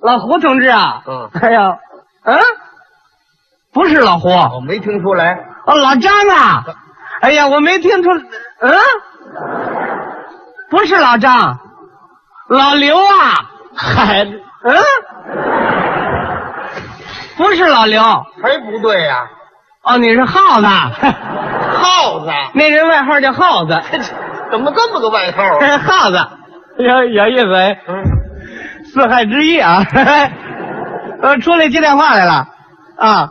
[0.00, 1.02] 老胡同志啊。
[1.08, 1.76] 嗯哎呀，
[2.22, 2.38] 嗯，
[3.72, 5.55] 不是老胡，我没听出来。
[5.66, 6.64] 哦，老张啊。
[7.20, 8.72] 哎呀，我没听出，嗯，
[10.70, 11.58] 不是老张，
[12.48, 13.50] 老刘啊。
[13.76, 14.76] 嗨，嗯，
[17.36, 18.02] 不是老刘。
[18.42, 19.26] 谁不对呀、
[19.82, 20.66] 哦，你是耗子，
[21.76, 23.82] 耗子，那人外号叫耗子，
[24.50, 25.78] 怎么这么个外号啊？
[25.78, 26.18] 耗子，
[26.78, 27.78] 有有意思哎。
[27.88, 28.04] 嗯，
[28.92, 29.82] 四害之一啊！
[31.22, 32.46] 呃，出来接电话来了
[32.98, 33.30] 啊，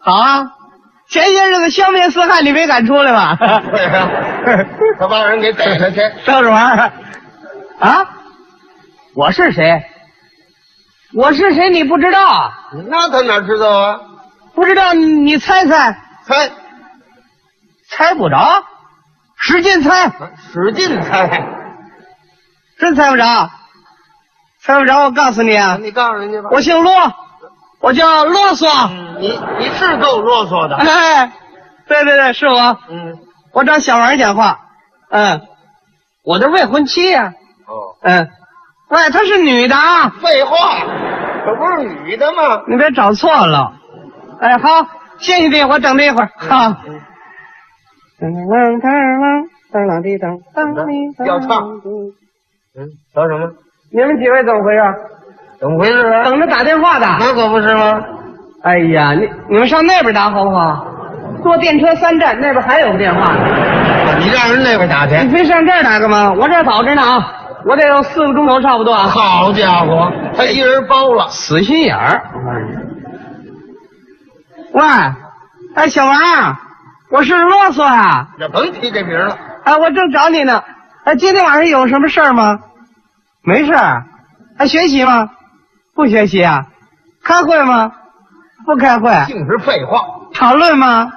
[0.00, 0.50] 好啊！
[1.08, 3.36] 前些日子消灭四害，你没敢出来吧？
[4.98, 6.00] 他把人给逮了去。
[6.24, 6.92] 逗着玩儿
[7.78, 8.08] 啊！
[9.14, 9.84] 我是谁？
[11.14, 11.70] 我是谁？
[11.70, 12.50] 你不知道啊？
[12.88, 14.00] 那他哪知道啊？
[14.54, 14.92] 不知道？
[14.94, 16.50] 你猜猜，猜，
[17.88, 18.64] 猜不着，
[19.36, 20.10] 使劲猜，
[20.52, 21.46] 使劲猜。
[22.78, 23.50] 真猜不着，
[24.60, 25.04] 猜不着。
[25.04, 26.48] 我告诉你啊，你告诉人家吧。
[26.50, 26.92] 我姓骆，
[27.84, 28.90] 我叫啰嗦。
[29.20, 30.76] 你你是够啰嗦的。
[30.76, 31.30] 哎，
[31.86, 32.78] 对对对，是我。
[32.88, 33.18] 嗯，
[33.52, 34.58] 我找小王讲话，
[35.10, 35.42] 嗯，
[36.24, 37.34] 我的未婚妻呀、
[37.66, 38.28] 哦，嗯，
[38.88, 40.56] 喂，她是女的啊，废话，
[41.44, 42.62] 可不是女的吗？
[42.68, 43.74] 你别找错了。
[44.40, 44.86] 哎，好，
[45.18, 46.30] 谢谢你，我等这一会儿。
[46.36, 46.48] 好。
[51.26, 51.80] 要唱
[52.76, 53.52] 嗯，瞧什么？
[53.92, 54.80] 你们几位怎么回事？
[55.64, 56.24] 怎么回事啊？
[56.24, 57.06] 等着打电话的。
[57.18, 57.98] 那可不是吗？
[58.62, 60.86] 哎呀，你你们上那边打好不好？
[61.42, 63.38] 坐电车三站，那边还有个电话呢。
[64.20, 65.16] 你让人那边打去。
[65.24, 66.34] 你非上这儿打干嘛？
[66.34, 67.32] 我这儿早着呢啊，
[67.64, 69.04] 我得有四个钟头差不多啊。
[69.04, 71.28] 好家伙，他一人包了。
[71.28, 72.22] 死心眼儿。
[74.72, 74.82] 喂，
[75.76, 76.14] 哎，小王，
[77.10, 78.28] 我是啰嗦啊！
[78.38, 79.38] 也甭提这名了。
[79.64, 80.62] 哎，我正找你呢。
[81.04, 82.58] 哎，今天晚上有什么事儿吗？
[83.42, 84.04] 没事儿。
[84.58, 85.30] 哎，学习吗？
[85.94, 86.66] 不学习啊？
[87.22, 87.92] 开会吗？
[88.66, 89.10] 不开会。
[89.26, 90.00] 净是废话。
[90.34, 91.12] 讨论吗？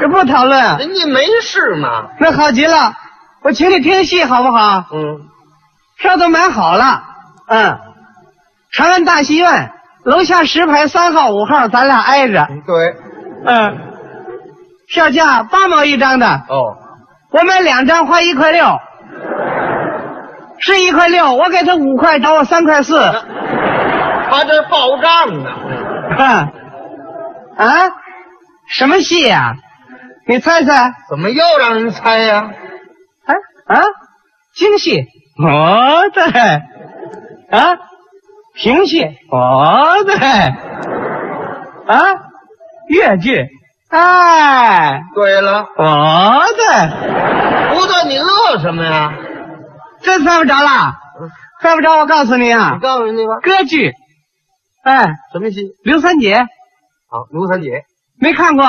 [0.00, 0.78] 这不讨论。
[0.78, 2.08] 人家没事嘛。
[2.18, 2.94] 那好极了，
[3.42, 4.84] 我请你听戏好不好？
[4.92, 5.20] 嗯，
[5.98, 7.02] 票都买好了。
[7.48, 7.78] 嗯，
[8.72, 9.72] 长安大戏院
[10.04, 12.46] 楼下十排三号五号，咱俩挨着。
[12.66, 12.96] 对。
[13.44, 13.78] 嗯，
[14.88, 16.76] 票价八毛一张的，哦，
[17.32, 18.64] 我买两张花一块六，
[20.64, 22.96] 是一块六，我给他五块，找我三块四。
[24.30, 25.50] 他这报账呢。
[26.16, 26.52] 啊
[27.56, 27.66] 啊，
[28.68, 29.54] 什么戏呀、
[30.26, 30.92] 你猜猜？
[31.08, 32.50] 怎么又让人猜呀、
[33.26, 33.34] 啊
[33.66, 33.82] 啊，
[34.54, 35.06] 京戏。
[35.42, 36.22] 哦，对。
[37.50, 37.76] 啊，
[38.54, 39.04] 评戏。
[39.30, 40.14] 哦，对。
[41.86, 41.98] 啊，
[42.88, 43.48] 越剧。
[43.90, 47.74] 哎，对了，哦，对。
[47.74, 49.12] 不对，你乐什么呀？
[50.02, 50.94] 真猜不着了，
[51.60, 53.40] 猜不着，我告诉你啊你，告诉人家吧。
[53.42, 53.92] 歌剧。
[54.84, 55.70] 哎，什么戏？
[55.84, 56.34] 刘三姐
[57.08, 57.84] 好，刘三姐。
[58.20, 58.64] 没看过？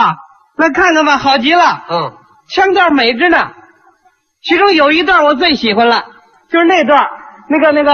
[0.57, 2.13] 那看看吧，好极了，嗯，
[2.49, 3.51] 腔调美着呢。
[4.43, 6.03] 其中有一段我最喜欢了，
[6.51, 7.07] 就是那段，
[7.49, 7.91] 那个那个，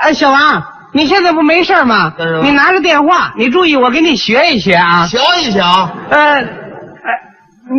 [0.00, 5.06] 哎，小王，你现在不没事吗你拿着电话，你注意，我给你学一学啊。
[5.06, 5.60] 学一学。
[5.60, 6.44] 呃，哎，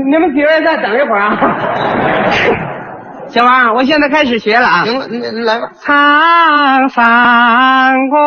[0.09, 1.35] 你们几位再等一会儿啊。
[3.31, 4.83] 小小王，我现在开始学了啊。
[4.85, 5.69] 行了，你你来吧。
[5.81, 8.17] 唱山过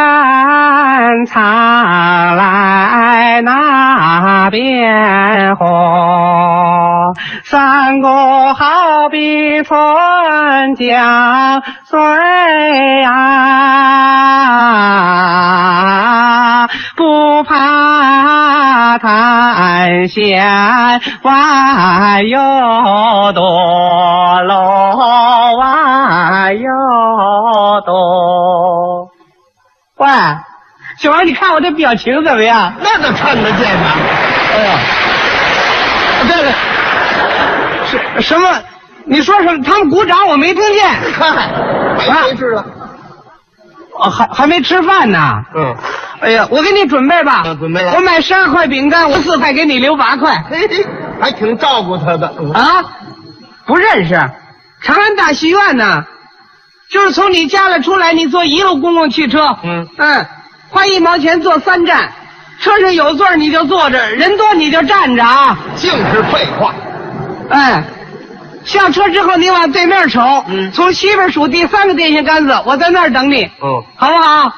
[1.26, 9.78] 唱来那边和，山歌好比春
[10.74, 11.98] 江水
[13.04, 13.16] 啊，
[16.94, 20.44] 不怕滩险
[21.22, 22.38] 弯又
[23.32, 24.54] 多，路
[25.58, 26.68] 弯又
[27.86, 29.05] 多。
[29.96, 30.06] 喂，
[30.98, 32.72] 小王，你看我这表情怎么样？
[32.80, 33.90] 那个看得见呐。
[34.52, 34.78] 哎呀，
[36.28, 36.52] 这个
[37.86, 38.50] 什什么？
[39.06, 39.62] 你说什么？
[39.62, 40.88] 他们鼓掌，我没听见。
[41.18, 41.48] 嗨，
[41.96, 42.66] 没没事了。
[43.98, 45.42] 哦，还还没吃饭呢。
[45.54, 45.74] 嗯，
[46.20, 47.42] 哎呀，我给你准备吧。
[47.46, 50.44] 嗯准备了我买十二块饼干，我四块给你留八块。
[50.50, 50.86] 嘿嘿，
[51.20, 52.34] 还挺照顾他的。
[52.38, 52.84] 嗯啊，
[53.64, 54.14] 不认识，
[54.82, 56.04] 长安大戏院呢，
[56.90, 60.26] 就是从你家里出来，你坐一路公共汽车，嗯嗯，
[60.68, 62.12] 花一毛钱坐三站，
[62.60, 66.74] 车上有座你就坐着，人多你就站着啊，净是废话。
[67.50, 67.82] 哎，
[68.64, 74.52] 下车之后你往对面瞅，嗯从西边数第三个电线杆子，我在那儿等你，嗯，好不好？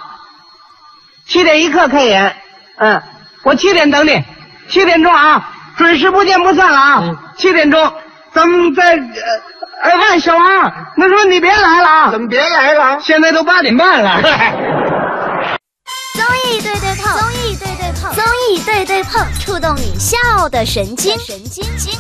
[1.27, 2.37] 七点一刻开演，
[2.79, 3.03] 嗯，
[3.43, 4.23] 我七点等你，
[4.69, 6.99] 七点钟啊，准时不见不散了啊！
[7.03, 7.93] 嗯七点钟，
[8.33, 8.99] 咱们在，呃，
[9.81, 10.45] 哎喂，小王，
[10.97, 12.11] 那说你别来了啊！
[12.11, 12.99] 怎么别来了？
[13.01, 14.21] 现在都八点半了。
[16.15, 21.97] 综艺对对碰，综艺对对碰，综艺对对碰，触动你笑的神经，神经经。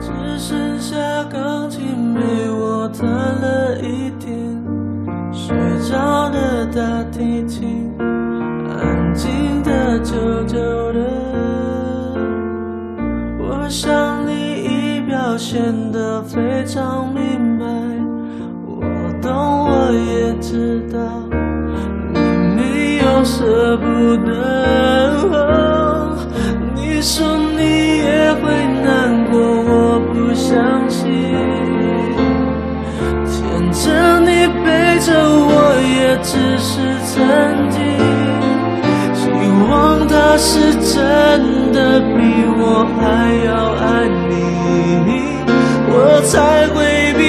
[0.00, 0.96] 只剩下
[1.30, 3.59] 钢琴陪我弹了
[6.72, 10.14] 大提琴，安静的久
[10.44, 10.58] 久
[10.92, 11.00] 的。
[13.40, 14.30] 我想你
[14.62, 15.60] 已表现
[15.90, 17.66] 得非常明白，
[18.64, 18.80] 我
[19.20, 19.32] 懂，
[19.68, 20.98] 我也知道，
[22.12, 22.20] 你
[22.54, 23.84] 没有舍不
[24.24, 24.30] 得。
[26.76, 28.42] 你说你也会
[28.84, 30.79] 难过，我不想
[36.22, 37.16] 只是曾
[37.70, 37.78] 经。
[39.14, 39.24] 希
[39.70, 42.18] 望他是真的比
[42.58, 43.00] 我还
[43.46, 44.30] 要爱你，
[45.88, 46.78] 我才会
[47.18, 47.20] 逼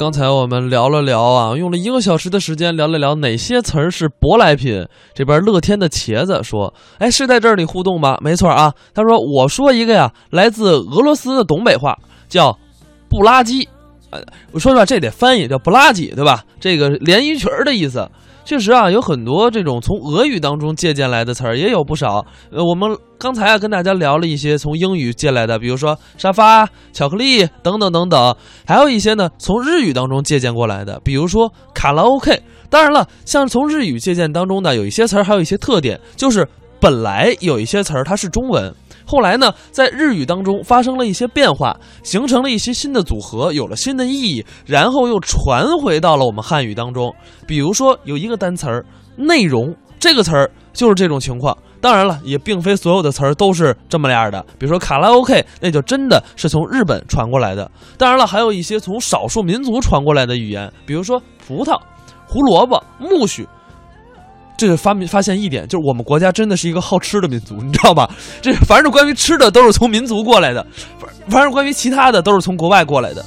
[0.00, 4.82] 刚才我们聊了聊啊，用了一个小时的时间聊了聊哪些词儿是舶来品。
[5.12, 8.16] 这边乐天的茄子说：“哎，是在这里互动吗？
[8.22, 11.94] 没错啊。”他说：“我说一个呀，来自俄罗斯的东北话，
[12.30, 12.58] 叫
[13.10, 13.68] 布拉基。
[14.08, 14.22] 呃，
[14.52, 16.42] 我说实话，这得翻译叫不拉基，对吧？
[16.58, 18.10] 这个连衣裙儿的意思。
[18.44, 22.24] 确实啊，有很多这种从俄语当中借鉴来的词儿，也有不少。
[22.50, 28.36] 呃，我们刚才啊跟大家聊了一些从英语借来的，比如说沙发、巧克力等等等等，
[28.66, 32.42] 还有一些呢从日语当中借鉴过来的，比如说卡拉 OK。
[32.68, 36.46] 当然了，像从日语借鉴当中呢，有一些词儿还有一些特点，就是
[36.80, 38.74] 本来有一些词儿它是中文。
[39.10, 47.12] 后来呢，在日语当中发生了一些变化，形成了一些新的组合，有了新的意义，然后又传回到了我们汉语当中。
[47.44, 48.86] 比如说有一个单词儿
[49.18, 51.58] “内容”这个词儿就是这种情况。
[51.80, 54.40] 当然了，也并非所有的词儿都是这么样的。
[54.60, 57.68] 比如说卡拉 OK，那就真的是从日本传过来的。
[57.98, 61.76] 当然了，还有一些从少数民族传过来的语言，比如说葡萄、
[62.28, 63.44] 胡萝卜、苜蓿。
[64.60, 68.10] 这个发明发现一点，就是我们国家真的是一个好吃的民族，你知道吧？
[68.42, 70.62] 这凡是关于吃的，都是从民族过来的；
[70.98, 73.24] 凡凡是关于其他的，都是从国外过来的。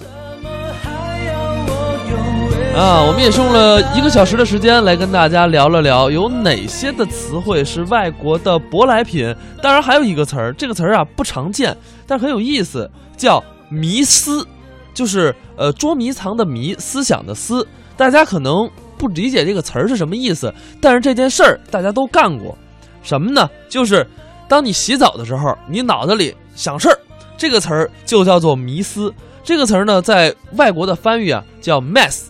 [2.78, 9.36] 啊，我们也是用了一个小时的时间来跟大家聊了聊，有哪些的词汇是外国的舶来品。
[9.60, 11.76] 当然，还有一个词儿，这个词儿啊不常见，
[12.06, 14.48] 但很有意思，叫迷思，
[14.94, 17.68] 就是呃捉迷藏的迷，思想的思。
[17.98, 22.58] 大家可能不理解这个词儿是什么意思，但是这件事儿大家都干过。
[23.02, 23.50] 什么呢？
[23.70, 24.08] 就是
[24.48, 26.98] 当你洗澡的时候，你脑子里想事儿，
[27.38, 29.14] 这个词儿就叫做迷思。
[29.44, 32.28] 这个词儿呢，在外国的翻译啊叫 mess。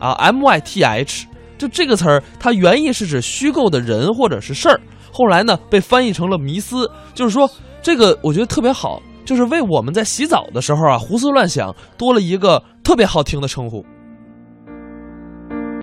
[0.00, 1.26] 啊，M Y T H，
[1.58, 4.80] 就这个词儿，它原意是指虚构的人或者是事儿，
[5.10, 7.50] 后来呢被翻译成了迷思，就是说
[7.82, 13.84] 这个我觉得特别好，就是为我们在洗澡的时候啊胡思乱想多了一个特别好听的称呼。